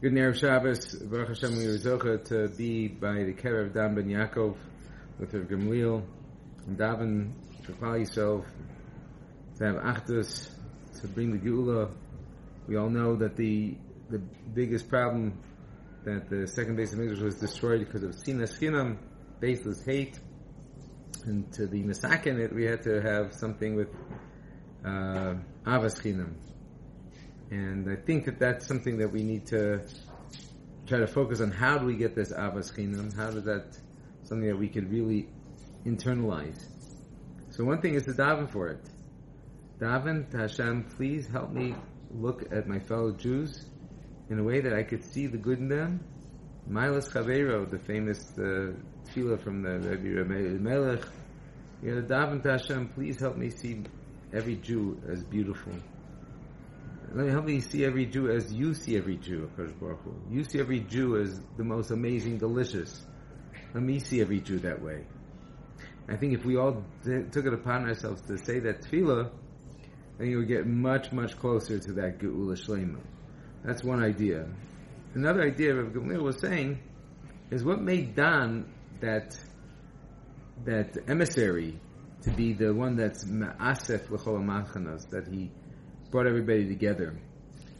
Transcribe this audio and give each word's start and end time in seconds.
Good 0.00 0.12
Erev 0.12 0.36
Shabbos. 0.36 0.94
Baruch 0.94 1.30
Hashem, 1.30 1.58
we 1.58 1.66
were 1.66 1.76
zocha 1.76 2.24
to 2.28 2.46
be 2.56 2.86
by 2.86 3.24
the 3.24 3.32
kever 3.32 3.74
Dan 3.74 3.96
ben 3.96 4.04
Yaakov 4.04 4.56
with 5.18 5.34
Rav 5.34 5.48
Gamliel 5.48 6.04
and 6.68 6.78
daven 6.78 7.32
for 7.64 7.72
Klal 7.72 8.02
Yisrael 8.02 8.44
to 9.56 9.64
have 9.64 9.74
Achdus 9.74 10.50
to 11.00 11.08
bring 11.08 11.32
the 11.32 11.38
Geula. 11.38 11.90
We 12.68 12.76
all 12.76 12.88
know 12.88 13.16
that 13.16 13.34
the 13.34 13.76
the 14.08 14.20
biggest 14.54 14.88
problem 14.88 15.36
that 16.04 16.30
the 16.30 16.46
second 16.46 16.78
Beis 16.78 16.94
HaMikdash 16.94 17.20
was 17.20 17.34
destroyed 17.40 17.80
because 17.80 18.04
of 18.04 18.12
Sinas 18.12 18.56
Chinam, 18.56 18.98
baseless 19.40 19.84
hate, 19.84 20.20
and 21.24 21.52
to 21.54 21.66
the 21.66 21.82
Masakin 21.82 22.38
it 22.38 22.54
we 22.54 22.66
had 22.66 22.84
to 22.84 23.02
have 23.02 23.34
something 23.34 23.74
with 23.74 23.88
uh, 24.84 25.34
Avas 25.66 26.00
Chinam. 26.00 26.34
And 27.50 27.90
I 27.90 27.96
think 27.96 28.26
that 28.26 28.38
that's 28.38 28.66
something 28.66 28.98
that 28.98 29.10
we 29.10 29.22
need 29.22 29.46
to 29.46 29.80
try 30.86 30.98
to 30.98 31.06
focus 31.06 31.40
on. 31.40 31.50
How 31.50 31.78
do 31.78 31.86
we 31.86 31.96
get 31.96 32.14
this 32.14 32.32
Avas 32.32 32.74
Chinam? 32.74 33.14
How 33.14 33.30
does 33.30 33.44
that 33.44 33.78
something 34.24 34.48
that 34.48 34.58
we 34.58 34.68
could 34.68 34.90
really 34.90 35.28
internalize? 35.86 36.62
So 37.50 37.64
one 37.64 37.80
thing 37.80 37.94
is 37.94 38.04
to 38.04 38.12
daven 38.12 38.50
for 38.50 38.68
it. 38.68 38.80
Daven 39.80 40.30
to 40.30 40.38
Hashem, 40.38 40.84
please 40.96 41.26
help 41.26 41.50
me 41.50 41.74
look 42.10 42.52
at 42.52 42.66
my 42.66 42.78
fellow 42.78 43.12
Jews 43.12 43.66
in 44.28 44.38
a 44.38 44.42
way 44.42 44.60
that 44.60 44.72
I 44.72 44.82
could 44.82 45.04
see 45.04 45.26
the 45.26 45.38
good 45.38 45.58
in 45.58 45.68
them. 45.68 46.00
Milas 46.70 47.10
Chavero, 47.10 47.70
the 47.70 47.78
famous 47.78 48.32
uh, 48.38 48.72
tefillah 49.06 49.40
from 49.40 49.62
the 49.62 49.78
Rebbe 49.78 50.60
Melech. 50.60 51.04
You 51.82 51.94
know, 51.94 52.02
daven 52.02 52.42
to 52.42 52.50
Hashem, 52.52 52.88
please 52.88 53.18
help 53.20 53.36
me 53.36 53.50
see 53.50 53.82
every 54.32 54.56
Jew 54.56 55.00
as 55.08 55.22
beautiful. 55.22 55.72
Let 57.14 57.26
me 57.26 57.32
help 57.32 57.46
me 57.46 57.60
see 57.60 57.84
every 57.84 58.04
Jew 58.04 58.30
as 58.30 58.52
you 58.52 58.74
see 58.74 58.96
every 58.96 59.16
Jew, 59.16 59.50
Baruch 59.56 60.00
Hu. 60.02 60.14
You 60.30 60.44
see 60.44 60.60
every 60.60 60.80
Jew 60.80 61.16
as 61.16 61.40
the 61.56 61.64
most 61.64 61.90
amazing, 61.90 62.36
delicious. 62.38 63.02
Let 63.72 63.82
me 63.82 63.98
see 63.98 64.20
every 64.20 64.40
Jew 64.40 64.58
that 64.60 64.82
way. 64.82 65.04
I 66.08 66.16
think 66.16 66.34
if 66.34 66.44
we 66.44 66.56
all 66.56 66.84
took 67.04 67.46
it 67.46 67.54
upon 67.54 67.88
ourselves 67.88 68.20
to 68.22 68.36
say 68.36 68.60
that 68.60 68.82
tefillah, 68.82 69.30
then 70.18 70.28
you 70.28 70.38
would 70.38 70.48
get 70.48 70.66
much, 70.66 71.10
much 71.10 71.38
closer 71.38 71.78
to 71.78 71.92
that 71.94 72.18
Geula 72.18 72.56
Shlema. 72.56 73.00
That's 73.64 73.82
one 73.82 74.02
idea. 74.02 74.46
Another 75.14 75.42
idea 75.42 75.76
of 75.76 75.92
Gamliel 75.92 76.22
was 76.22 76.38
saying 76.40 76.78
is 77.50 77.64
what 77.64 77.80
made 77.80 78.14
Dan 78.14 78.70
that 79.00 79.38
that 80.64 80.96
emissary 81.08 81.78
to 82.22 82.30
be 82.30 82.52
the 82.52 82.74
one 82.74 82.96
that's 82.96 83.24
ma'asef 83.24 84.10
l'chol 84.10 85.10
that 85.10 85.28
he 85.28 85.50
brought 86.10 86.26
everybody 86.26 86.66
together. 86.66 87.18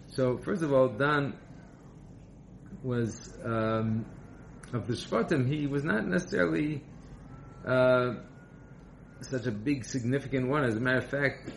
So 0.09 0.39
first 0.39 0.63
of 0.63 0.73
all, 0.73 0.89
Dan 0.89 1.35
was 2.83 3.35
um, 3.45 4.07
of 4.73 4.87
the 4.87 4.95
Shvatim. 4.95 5.49
He 5.49 5.67
was 5.67 5.85
not 5.85 6.07
necessarily 6.07 6.83
uh, 7.67 8.15
such 9.21 9.47
a 9.47 9.51
big, 9.51 9.85
significant 9.85 10.49
one. 10.49 10.65
As 10.65 10.77
a 10.77 10.81
matter 10.81 10.99
of 10.99 11.11
fact, 11.11 11.51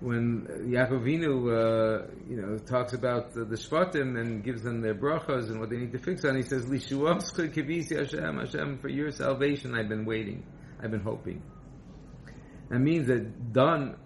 when 0.00 0.46
Yaakov 0.66 1.02
Avinu, 1.02 1.32
uh, 1.46 2.06
you 2.28 2.36
know, 2.36 2.58
talks 2.58 2.92
about 2.92 3.32
the, 3.32 3.44
the 3.44 3.56
Shvatim 3.56 4.18
and 4.20 4.42
gives 4.42 4.62
them 4.62 4.80
their 4.80 4.94
brachas 4.94 5.48
and 5.48 5.60
what 5.60 5.70
they 5.70 5.76
need 5.76 5.92
to 5.92 5.98
fix 5.98 6.24
on, 6.24 6.36
he 6.36 6.42
says, 6.42 6.66
"Lishuascha 6.66 7.54
kivisi 7.54 7.96
Hashem, 7.96 8.38
Hashem, 8.38 8.78
for 8.78 8.88
your 8.88 9.10
salvation, 9.12 9.74
I've 9.74 9.88
been 9.88 10.04
waiting, 10.04 10.44
I've 10.82 10.90
been 10.90 11.02
hoping." 11.02 11.42
That 12.68 12.80
means 12.80 13.06
that 13.06 13.52
Dan 13.52 13.96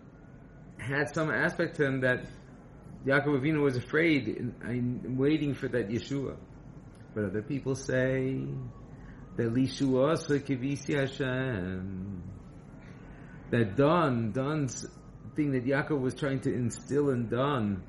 had 0.87 1.15
some 1.15 1.31
aspect 1.31 1.77
to 1.77 1.84
him 1.84 2.01
that 2.01 2.27
Yaakov 3.05 3.41
Avinu 3.41 3.62
was 3.62 3.77
afraid. 3.77 4.53
I'm 4.65 5.17
waiting 5.17 5.55
for 5.55 5.69
that 5.69 5.89
Yeshua. 5.89 6.37
But 7.15 7.25
other 7.25 7.42
people 7.42 7.75
say 7.75 8.45
that 9.37 9.47
Lishua 9.47 10.17
kivisi 10.42 10.98
Hashem. 10.98 12.23
That 13.51 13.77
Dan, 13.77 14.33
Dan's 14.33 14.86
thing 15.36 15.52
that 15.52 15.64
Yaakov 15.64 16.01
was 16.01 16.14
trying 16.14 16.41
to 16.41 16.52
instill 16.52 17.11
in 17.11 17.29
Dan 17.29 17.83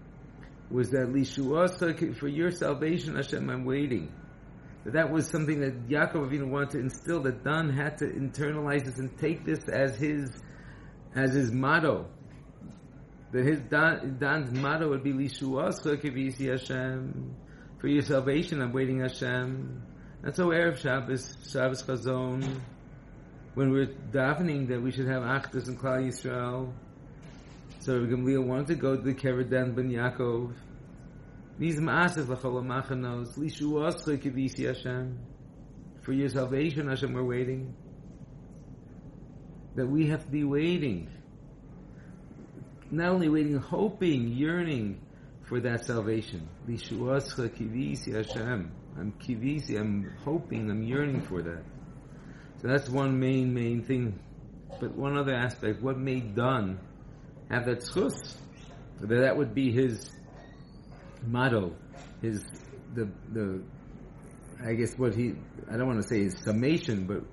was 0.70 0.92
that 0.92 1.08
Lishua 1.08 2.16
for 2.16 2.28
your 2.28 2.52
salvation, 2.52 3.16
Hashem, 3.16 3.50
I'm 3.50 3.66
waiting. 3.66 4.12
That 4.84 4.94
that 4.94 5.12
was 5.12 5.28
something 5.28 5.62
that 5.62 5.88
Yaakov 5.88 6.30
Avinu 6.30 6.50
wanted 6.50 6.72
to 6.72 6.80
instill. 6.80 7.24
That 7.24 7.44
Dan 7.44 7.70
had 7.70 7.98
to 8.00 8.06
internalize 8.06 8.86
this 8.86 9.00
and 9.00 9.18
take 9.18 9.46
this 9.46 9.68
as 9.68 9.98
his 9.98 10.30
as 11.16 11.34
his 11.34 11.52
motto. 11.52 12.08
That 13.32 13.46
his 13.46 13.60
Dan, 13.70 14.18
Dan's 14.20 14.58
motto 14.58 14.90
would 14.90 15.04
be 15.04 15.14
Lishuascha 15.14 16.02
Kivisi 16.02 16.50
Hashem. 16.50 17.36
For 17.80 17.88
your 17.88 18.02
salvation, 18.02 18.62
I'm 18.62 18.72
waiting 18.72 19.02
Hashem. 19.02 19.84
And 20.24 20.36
so 20.36 20.48
Erev 20.48 20.78
Shabbos, 20.78 21.36
Shabbos 21.52 21.84
Chazon, 21.84 22.62
when 23.54 23.72
we're 23.72 23.88
davening 24.12 24.70
that 24.70 24.82
we 24.82 24.92
should 24.92 25.08
have 25.08 25.24
Achdus 25.24 25.68
and 25.68 25.78
Klal 25.78 26.08
Yisrael. 26.08 26.74
So 27.80 28.00
Gamliel 28.00 28.46
wanted 28.46 28.68
to 28.68 28.76
go 28.76 28.96
to 28.96 29.02
the 29.02 29.14
Kever 29.14 29.50
Dan 29.50 29.74
ben 29.74 29.90
Yaakov. 29.90 30.54
These 31.60 31.80
ma'asef 31.80 32.28
l'chol 32.28 32.64
machanos, 32.64 33.38
Lishuascha 33.38 34.18
Kivisi 34.22 34.68
Hashem. 34.68 35.20
For 36.02 36.14
your 36.14 36.30
salvation, 36.30 36.88
Hashem, 36.88 37.14
we're 37.14 37.24
waiting 37.24 37.76
that 39.76 39.86
we 39.86 40.08
have 40.08 40.24
to 40.24 40.32
be 40.32 40.44
waiting. 40.44 41.10
Not 42.90 43.10
only 43.10 43.30
waiting, 43.30 43.58
hoping, 43.58 44.30
yearning 44.30 45.02
for 45.48 45.60
that 45.62 45.86
salvation. 45.86 46.48
I'm 46.68 46.78
kivisi, 49.14 49.80
I'm 49.80 50.12
hoping, 50.24 50.72
I'm 50.72 50.84
yearning 50.84 51.22
for 51.22 51.42
that. 51.42 51.64
So 52.62 52.68
that's 52.68 52.90
one 52.90 53.20
main, 53.20 53.54
main 53.54 53.84
thing. 53.84 54.20
But 54.80 54.96
one 54.96 55.18
other 55.18 55.34
aspect, 55.34 55.82
what 55.82 55.98
made 55.98 56.36
Dan 56.36 56.80
have 57.50 57.66
that 57.66 57.80
zchus? 57.80 58.36
That 59.00 59.10
that 59.10 59.38
would 59.38 59.54
be 59.54 59.72
his 59.72 60.10
motto, 61.26 61.76
his, 62.22 62.44
the, 62.96 63.10
the, 63.32 63.62
I 64.66 64.74
guess 64.74 64.98
what 64.98 65.14
he, 65.14 65.34
I 65.70 65.78
don't 65.78 65.88
want 65.88 66.02
to 66.02 66.08
say 66.08 66.24
his 66.24 66.38
summation, 66.44 67.06
but 67.06 67.24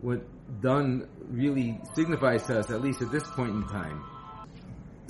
what 0.00 0.22
Dan 0.62 1.06
really 1.28 1.80
signifies 1.94 2.46
to 2.46 2.60
us, 2.60 2.70
at 2.70 2.80
least 2.80 3.02
at 3.02 3.12
this 3.12 3.24
point 3.24 3.50
in 3.50 3.62
time. 3.68 4.02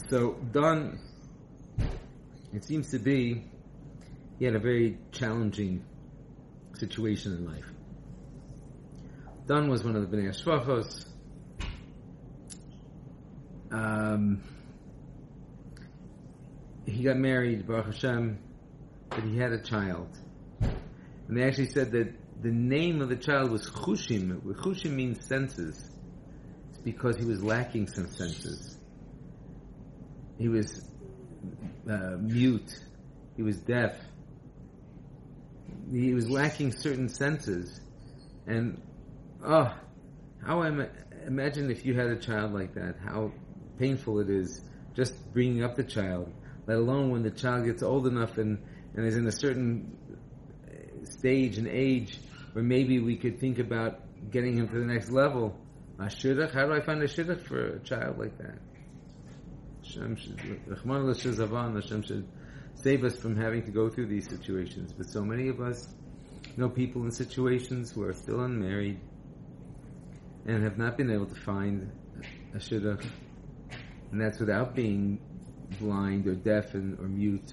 So 0.08 0.36
Dan, 0.52 0.98
it 2.52 2.64
seems 2.64 2.90
to 2.90 2.98
be, 2.98 3.44
he 4.38 4.44
had 4.44 4.54
a 4.54 4.58
very 4.58 4.98
challenging 5.10 5.84
situation 6.74 7.32
in 7.32 7.46
life. 7.46 7.64
Dan 9.46 9.68
was 9.68 9.84
one 9.84 9.96
of 9.96 10.10
the 10.10 10.16
Bnei 10.16 10.28
HaShfachos. 10.28 11.06
Um, 13.70 14.42
he 16.86 17.02
got 17.04 17.16
married, 17.16 17.66
Baruch 17.66 17.86
Hashem, 17.86 18.38
but 19.08 19.24
he 19.24 19.38
had 19.38 19.52
a 19.52 19.62
child. 19.62 20.08
And 20.60 21.36
they 21.36 21.44
actually 21.44 21.68
said 21.68 21.92
that 21.92 22.12
the 22.42 22.50
name 22.50 23.00
of 23.00 23.08
the 23.08 23.16
child 23.16 23.50
was 23.50 23.68
Chushim. 23.70 24.40
Chushim 24.56 24.92
means 24.92 25.24
senses. 25.26 25.90
It's 26.70 26.78
because 26.78 27.16
he 27.16 27.24
was 27.24 27.42
lacking 27.42 27.86
some 27.86 28.08
senses. 28.08 28.76
He 30.38 30.48
was 30.48 30.88
uh, 31.90 32.16
mute. 32.20 32.72
He 33.36 33.42
was 33.42 33.58
deaf. 33.58 33.96
He 35.90 36.14
was 36.14 36.28
lacking 36.30 36.72
certain 36.72 37.08
senses. 37.08 37.80
And, 38.46 38.80
oh, 39.44 39.72
how 40.44 40.62
I 40.62 40.88
imagine 41.26 41.70
if 41.70 41.84
you 41.84 41.94
had 41.94 42.06
a 42.06 42.16
child 42.16 42.52
like 42.52 42.74
that, 42.74 42.96
how 43.04 43.32
painful 43.78 44.20
it 44.20 44.30
is 44.30 44.60
just 44.94 45.14
bringing 45.32 45.64
up 45.64 45.76
the 45.76 45.84
child, 45.84 46.32
let 46.66 46.76
alone 46.76 47.10
when 47.10 47.22
the 47.22 47.30
child 47.30 47.64
gets 47.64 47.82
old 47.82 48.06
enough 48.06 48.38
and, 48.38 48.62
and 48.94 49.06
is 49.06 49.16
in 49.16 49.26
a 49.26 49.32
certain 49.32 49.96
stage 51.04 51.58
and 51.58 51.68
age 51.68 52.18
where 52.52 52.64
maybe 52.64 52.98
we 53.00 53.16
could 53.16 53.40
think 53.40 53.58
about 53.58 54.00
getting 54.30 54.56
him 54.56 54.68
to 54.68 54.78
the 54.78 54.84
next 54.84 55.10
level. 55.10 55.56
A 55.98 56.04
shidduch? 56.04 56.52
How 56.52 56.66
do 56.66 56.74
I 56.74 56.80
find 56.80 57.02
a 57.02 57.06
shidduch 57.06 57.46
for 57.46 57.76
a 57.76 57.80
child 57.80 58.18
like 58.18 58.36
that? 58.38 58.58
Hashem 61.74 62.02
should 62.02 62.28
save 62.74 63.04
us 63.04 63.16
from 63.16 63.36
having 63.36 63.62
to 63.64 63.70
go 63.70 63.88
through 63.88 64.06
these 64.06 64.28
situations. 64.28 64.92
But 64.92 65.06
so 65.08 65.22
many 65.22 65.48
of 65.48 65.60
us 65.60 65.88
know 66.56 66.68
people 66.68 67.04
in 67.04 67.10
situations 67.10 67.92
who 67.92 68.02
are 68.04 68.12
still 68.12 68.40
unmarried 68.40 69.00
and 70.46 70.62
have 70.64 70.78
not 70.78 70.96
been 70.96 71.10
able 71.10 71.26
to 71.26 71.40
find 71.40 71.90
a 72.54 72.58
shidduch. 72.58 73.04
And 74.10 74.20
that's 74.20 74.38
without 74.38 74.74
being 74.74 75.20
blind 75.80 76.26
or 76.26 76.34
deaf 76.34 76.74
and, 76.74 76.98
or 76.98 77.08
mute. 77.08 77.52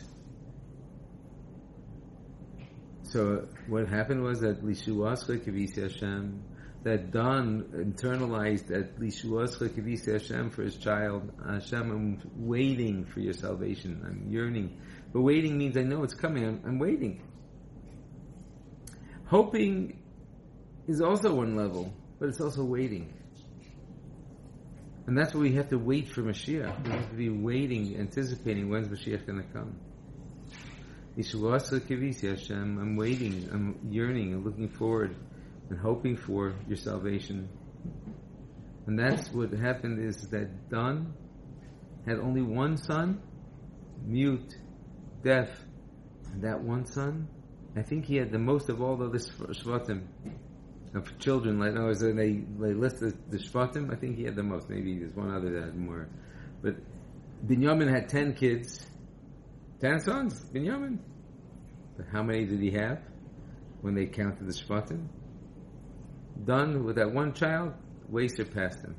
So 3.03 3.47
what 3.67 3.87
happened 3.87 4.23
was 4.23 4.41
that 4.41 4.63
Lishu 4.63 4.89
Lishuascha 4.89 5.43
Kivisi 5.43 5.81
Hashem, 5.81 6.43
that 6.83 7.11
Dan 7.11 7.63
internalized 7.73 8.67
that 8.67 8.99
Lishuascha 8.99 9.69
Kivisi 9.69 10.13
Hashem 10.13 10.51
for 10.51 10.63
his 10.63 10.77
child. 10.77 11.31
Hashem, 11.45 11.91
I'm 11.91 12.21
waiting 12.35 13.05
for 13.05 13.19
your 13.19 13.33
salvation. 13.33 14.01
I'm 14.05 14.31
yearning. 14.31 14.79
But 15.11 15.21
waiting 15.21 15.57
means 15.57 15.75
I 15.75 15.81
know 15.81 16.03
it's 16.03 16.13
coming. 16.13 16.45
I'm, 16.45 16.61
I'm 16.65 16.79
waiting. 16.79 17.21
Hoping 19.25 20.01
is 20.87 21.01
also 21.01 21.35
one 21.35 21.55
level, 21.55 21.93
but 22.17 22.29
it's 22.29 22.39
also 22.39 22.63
waiting. 22.63 23.13
And 25.05 25.17
that's 25.17 25.33
why 25.33 25.41
we 25.41 25.53
have 25.53 25.69
to 25.69 25.77
wait 25.77 26.09
for 26.09 26.21
Mashiach. 26.21 26.85
We 26.85 26.91
have 26.91 27.09
to 27.09 27.15
be 27.15 27.29
waiting, 27.29 27.97
anticipating 27.99 28.69
when's 28.69 28.87
Mashiach 28.87 29.25
going 29.25 29.41
to 29.43 29.47
come. 29.49 29.75
Hashem, 31.17 32.77
I'm 32.79 32.95
waiting, 32.95 33.49
I'm 33.51 33.79
yearning 33.89 34.33
I'm 34.33 34.45
looking 34.45 34.69
forward 34.69 35.15
and 35.69 35.79
hoping 35.79 36.17
for 36.17 36.55
your 36.67 36.77
salvation. 36.77 37.49
And 38.87 38.97
that's 38.97 39.31
what 39.31 39.51
happened 39.51 40.03
is 40.03 40.17
that 40.31 40.69
Dan 40.69 41.13
had 42.07 42.17
only 42.17 42.41
one 42.41 42.77
son, 42.77 43.21
mute, 44.03 44.55
deaf. 45.23 45.49
And 46.31 46.43
that 46.43 46.61
one 46.61 46.85
son, 46.85 47.27
I 47.75 47.83
think 47.83 48.05
he 48.05 48.15
had 48.15 48.31
the 48.31 48.39
most 48.39 48.69
of 48.69 48.81
all 48.81 48.97
the 48.97 49.05
other 49.05 49.19
Shvatim 49.19 50.07
of 50.95 51.19
children, 51.19 51.59
like 51.59 51.73
no, 51.73 51.93
so 51.93 52.11
they 52.11 52.43
they 52.59 52.73
list 52.73 52.99
the, 52.99 53.13
the 53.29 53.37
Shvatim. 53.37 53.93
I 53.93 53.95
think 53.95 54.17
he 54.17 54.23
had 54.23 54.35
the 54.35 54.43
most. 54.43 54.69
Maybe 54.69 54.97
there's 54.97 55.15
one 55.15 55.31
other 55.31 55.51
that 55.51 55.65
had 55.65 55.75
more, 55.75 56.09
but 56.61 56.75
Binyamin 57.45 57.89
had 57.93 58.09
ten 58.09 58.33
kids, 58.33 58.85
ten 59.79 59.99
sons. 59.99 60.43
Binyamin. 60.51 60.97
But 61.95 62.07
how 62.11 62.23
many 62.23 62.45
did 62.45 62.59
he 62.59 62.71
have 62.71 63.01
when 63.81 63.93
they 63.93 64.05
counted 64.05 64.47
the 64.47 64.53
Shvatim? 64.53 65.07
Dan 66.45 66.83
with 66.83 66.95
that 66.95 67.11
one 67.11 67.33
child, 67.33 67.73
way 68.07 68.27
surpassed 68.27 68.81
him. 68.81 68.95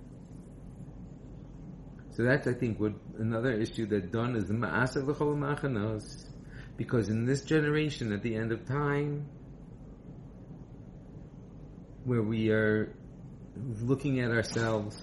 So 2.13 2.25
that's, 2.25 2.47
I 2.47 2.53
think, 2.53 2.79
what 2.79 2.93
another 3.19 3.53
issue 3.53 3.87
that 3.87 4.13
Dan 4.13 4.37
is 4.37 4.47
the 4.47 4.55
ma'asef 4.55 5.07
l'chol 5.07 5.37
machanos, 5.37 6.29
because 6.77 7.09
in 7.09 7.25
this 7.25 7.43
generation, 7.43 8.13
at 8.13 8.23
the 8.23 8.35
end 8.35 8.53
of 8.53 8.67
time, 8.67 9.27
where 12.05 12.23
we 12.23 12.51
are 12.51 12.95
looking 13.81 14.21
at 14.21 14.31
ourselves, 14.31 14.97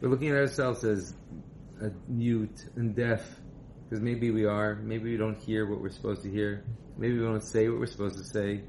we're 0.00 0.08
looking 0.08 0.30
at 0.30 0.36
ourselves 0.36 0.84
as 0.84 1.14
a 1.80 1.90
mute 2.08 2.64
and 2.76 2.94
deaf, 2.94 3.22
because 3.84 4.02
maybe 4.02 4.30
we 4.30 4.44
are, 4.44 4.76
maybe 4.76 5.10
we 5.10 5.16
don't 5.16 5.38
hear 5.38 5.66
what 5.68 5.80
we're 5.80 5.90
supposed 5.90 6.22
to 6.22 6.30
hear, 6.30 6.64
maybe 6.96 7.18
we 7.18 7.24
don't 7.24 7.44
say 7.44 7.68
what 7.68 7.78
we're 7.78 7.86
supposed 7.86 8.18
to 8.18 8.24
say, 8.24 8.62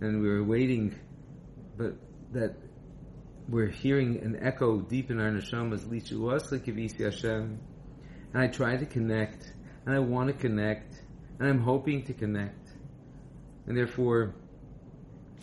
and 0.00 0.22
we're 0.22 0.44
waiting, 0.44 0.94
but 1.78 1.94
that 2.32 2.56
we're 3.48 3.68
hearing 3.68 4.18
an 4.18 4.38
echo 4.42 4.80
deep 4.80 5.10
in 5.10 5.18
our 5.18 5.30
neshamas, 5.30 5.86
lekivisi 5.86 7.04
Hashem, 7.04 7.58
and 8.34 8.42
I 8.42 8.48
try 8.48 8.76
to 8.76 8.84
connect, 8.84 9.54
and 9.86 9.94
I 9.94 10.00
want 10.00 10.28
to 10.28 10.34
connect, 10.34 11.00
and 11.38 11.48
I'm 11.48 11.60
hoping 11.60 12.04
to 12.04 12.12
connect, 12.12 12.68
and 13.66 13.76
therefore, 13.76 14.34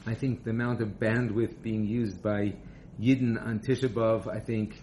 I 0.05 0.13
think 0.13 0.43
the 0.43 0.51
amount 0.51 0.81
of 0.81 0.99
bandwidth 0.99 1.63
being 1.63 1.87
used 1.87 2.21
by 2.21 2.53
Yidden 3.01 3.41
on 3.43 3.59
Tisha 3.59 3.89
B'Av, 3.89 4.27
I 4.27 4.39
think, 4.39 4.79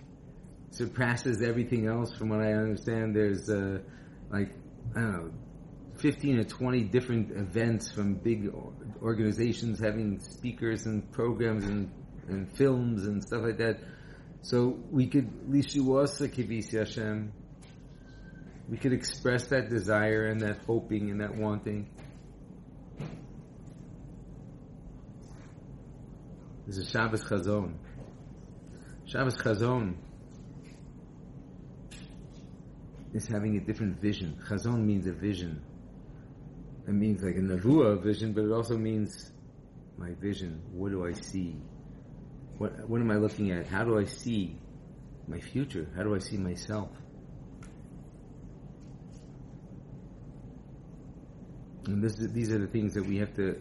surpasses 0.71 1.43
everything 1.43 1.87
else. 1.87 2.13
From 2.15 2.31
what 2.31 2.41
I 2.41 2.53
understand, 2.55 3.15
there's 3.15 3.49
uh, 3.49 3.79
like 4.31 4.51
I 4.97 5.01
don't 5.01 5.13
know, 5.13 5.33
15 6.03 6.41
or 6.41 6.45
20 6.45 6.81
different 6.85 7.31
events 7.31 7.93
from 7.93 8.15
big 8.15 8.53
organizations 9.01 9.79
having 9.79 10.19
speakers 10.19 10.87
and 10.87 11.09
programs 11.13 11.65
and, 11.65 11.93
and 12.27 12.53
films 12.57 13.07
and 13.07 13.23
stuff 13.23 13.43
like 13.43 13.59
that. 13.59 13.79
So 14.41 14.81
we 14.91 15.07
could 15.07 15.31
lishuascha 15.49 16.29
kivisi 16.29 16.77
Hashem. 16.77 17.33
We 18.69 18.79
could 18.79 18.93
express 18.93 19.47
that 19.47 19.71
desire 19.71 20.27
and 20.27 20.41
that 20.41 20.65
hoping 20.67 21.09
and 21.11 21.21
that 21.21 21.37
wanting. 21.37 21.89
This 26.67 26.79
is 26.79 26.91
Shabbos 26.91 27.23
Chazon. 27.23 27.75
Shabbos 29.05 29.37
Chazon 29.37 29.95
is 33.15 33.29
having 33.29 33.57
a 33.57 33.61
different 33.61 34.01
vision. 34.01 34.37
Chazon 34.49 34.85
means 34.85 35.07
a 35.07 35.13
vision. 35.13 35.63
It 36.87 36.95
means 36.95 37.23
like 37.23 37.37
a 37.37 37.41
Navua 37.41 38.03
vision, 38.03 38.33
but 38.33 38.45
it 38.45 38.53
also 38.53 38.77
means 38.77 39.31
my 39.97 40.13
vision. 40.21 40.63
What 40.73 40.91
do 40.91 41.07
I 41.07 41.13
see? 41.13 41.57
What, 42.59 42.89
what 42.89 43.01
am 43.01 43.11
I 43.11 43.17
looking 43.17 43.53
at? 43.53 43.67
How 43.67 43.85
do 43.85 43.99
I 43.99 44.05
see 44.05 44.59
my 45.29 45.41
future? 45.41 45.89
How 45.97 46.03
do 46.03 46.15
I 46.15 46.19
see 46.19 46.37
myself? 46.37 46.91
And 51.87 52.03
this, 52.03 52.17
these 52.17 52.53
are 52.53 52.59
the 52.59 52.67
things 52.67 52.95
that 52.95 53.07
we 53.07 53.19
have 53.19 53.35
to 53.35 53.61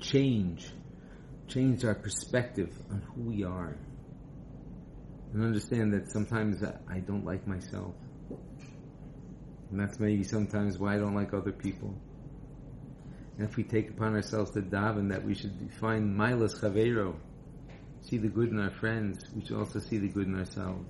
change 0.00 0.72
change 1.50 1.84
our 1.84 1.94
perspective 1.94 2.70
on 2.90 3.02
who 3.02 3.22
we 3.22 3.44
are. 3.44 3.76
And 5.32 5.44
understand 5.44 5.92
that 5.94 6.10
sometimes 6.10 6.62
I 6.62 6.98
don't 7.00 7.24
like 7.24 7.46
myself. 7.46 7.94
And 9.70 9.80
that's 9.80 9.98
maybe 9.98 10.22
sometimes 10.22 10.78
why 10.78 10.94
I 10.94 10.98
don't 10.98 11.14
like 11.14 11.34
other 11.34 11.52
people. 11.52 11.94
And 13.40 13.48
if 13.48 13.56
we 13.56 13.64
take 13.64 13.88
upon 13.88 14.14
ourselves 14.14 14.50
to 14.50 14.60
daven 14.60 15.08
that 15.08 15.24
we 15.24 15.34
should 15.34 15.70
find 15.80 16.14
milas 16.14 16.60
chavero, 16.60 17.14
see 18.02 18.18
the 18.18 18.28
good 18.28 18.50
in 18.50 18.60
our 18.60 18.70
friends, 18.70 19.24
we 19.34 19.42
should 19.42 19.56
also 19.56 19.78
see 19.78 19.96
the 19.96 20.08
good 20.08 20.26
in 20.26 20.38
ourselves. 20.38 20.84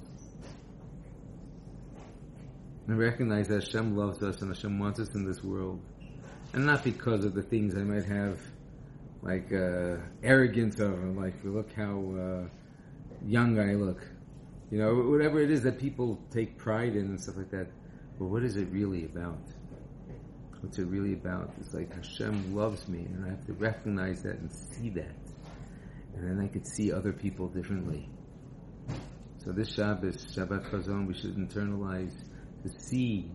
And 2.89 2.99
recognize 2.99 3.47
that 3.47 3.63
Hashem 3.63 3.97
loves 3.97 4.21
us 4.25 4.43
and 4.43 4.53
Hashem 4.53 4.81
wants 4.81 4.99
us 4.99 5.15
in 5.15 5.25
this 5.25 5.45
world. 5.45 5.81
And 6.53 6.67
not 6.67 6.83
because 6.83 7.25
of 7.25 7.35
the 7.35 7.43
things 7.43 7.77
I 7.77 7.85
might 7.85 8.07
have 8.07 8.41
like 9.23 9.53
uh, 9.53 9.99
arrogance 10.25 10.81
of 10.81 10.95
him, 10.95 11.17
like 11.17 11.35
look 11.45 11.73
how 11.75 12.03
uh, 12.19 12.49
young 13.25 13.61
I 13.61 13.75
look, 13.75 14.05
you 14.73 14.79
know, 14.79 14.93
whatever 14.93 15.39
it 15.39 15.53
is 15.53 15.63
that 15.63 15.79
people 15.79 16.21
take 16.33 16.59
pride 16.59 16.97
in 16.97 17.07
and 17.11 17.21
stuff 17.21 17.37
like 17.37 17.53
that. 17.53 17.69
But 18.19 18.25
what 18.25 18.43
is 18.43 18.57
it 18.57 18.67
really 18.73 19.05
about? 19.05 19.39
What's 20.61 20.79
it 20.79 20.87
really 20.87 21.15
about? 21.15 21.55
It's 21.59 21.73
like 21.73 21.95
Hashem 21.95 22.55
loves 22.55 22.87
me, 22.87 22.99
and 22.99 23.25
I 23.25 23.31
have 23.31 23.47
to 23.47 23.55
recognize 23.55 24.23
that 24.23 24.39
and 24.39 24.51
see 24.53 24.91
that, 24.91 25.17
and 26.15 26.29
then 26.29 26.45
I 26.45 26.49
could 26.49 26.67
see 26.67 26.93
other 26.93 27.13
people 27.13 27.49
differently. 27.49 28.09
So 29.39 29.53
this 29.53 29.73
Shabbos, 29.73 30.27
Shabbat 30.37 30.71
Chazon, 30.71 31.07
we 31.07 31.15
should 31.15 31.35
internalize 31.35 32.13
to 32.63 32.71
see 32.79 33.31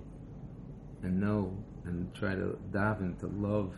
and 1.01 1.19
know 1.19 1.57
and 1.85 2.13
try 2.13 2.35
to 2.35 2.57
daven 2.71 3.17
to 3.19 3.27
love 3.27 3.73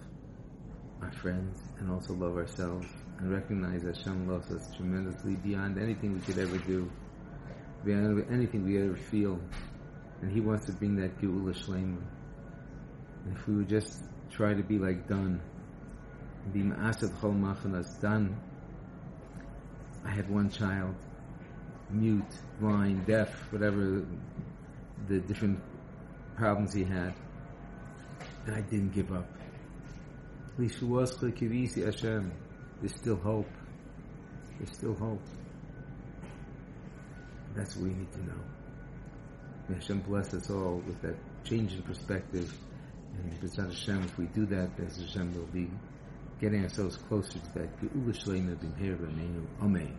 our 1.01 1.11
friends 1.13 1.61
and 1.79 1.89
also 1.89 2.13
love 2.13 2.35
ourselves 2.35 2.87
and 3.19 3.31
recognize 3.31 3.83
that 3.83 3.95
Hashem 3.95 4.27
loves 4.27 4.51
us 4.51 4.75
tremendously 4.75 5.35
beyond 5.35 5.77
anything 5.77 6.13
we 6.13 6.19
could 6.19 6.37
ever 6.37 6.57
do, 6.57 6.91
beyond 7.85 8.25
anything 8.29 8.65
we 8.65 8.81
ever 8.81 8.97
feel. 8.97 9.39
And 10.21 10.31
He 10.31 10.41
wants 10.41 10.65
to 10.65 10.73
bring 10.73 10.95
that 10.97 11.17
Geula 11.21 11.55
Shlema. 11.55 12.01
If 13.31 13.47
we 13.47 13.55
would 13.55 13.69
just 13.69 14.03
try 14.31 14.53
to 14.53 14.63
be 14.63 14.77
like 14.77 15.07
Dan, 15.07 15.41
be 16.53 16.61
Ma'asad 16.61 17.13
Chol 17.19 17.35
Machanas, 17.35 17.99
Dan, 18.01 18.39
I 20.05 20.11
had 20.11 20.29
one 20.29 20.49
child, 20.49 20.95
mute, 21.89 22.23
blind, 22.59 23.05
deaf, 23.05 23.29
whatever 23.51 24.05
the 25.07 25.19
different 25.19 25.59
problems 26.35 26.73
he 26.73 26.83
had, 26.83 27.13
and 28.45 28.55
I 28.55 28.61
didn't 28.61 28.93
give 28.93 29.11
up. 29.11 29.27
There's 30.57 30.75
still 30.75 30.95
hope. 33.15 33.49
There's 34.57 34.73
still 34.73 34.95
hope. 34.95 35.21
That's 37.55 37.75
what 37.75 37.89
we 37.89 37.93
need 37.93 38.11
to 38.13 38.25
know. 38.25 38.41
May 39.67 39.75
Hashem 39.75 39.99
bless 40.01 40.33
us 40.33 40.49
all 40.49 40.81
with 40.85 41.01
that 41.01 41.15
change 41.43 41.73
in 41.73 41.81
perspective. 41.81 42.55
And 43.23 43.41
B'tzad 43.41 43.67
Hashem, 43.67 44.03
if 44.03 44.17
we 44.17 44.25
do 44.27 44.45
that, 44.47 44.69
as 44.85 44.97
Hashem 44.97 45.33
will 45.33 45.47
be 45.47 45.69
getting 46.39 46.63
ourselves 46.63 46.97
closer 46.97 47.39
to 47.39 47.53
that 47.55 47.79
Amen. 49.61 49.95